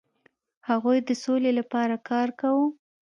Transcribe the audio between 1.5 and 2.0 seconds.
لپاره